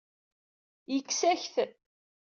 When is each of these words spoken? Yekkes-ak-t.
Yekkes-ak-t. 0.93 1.55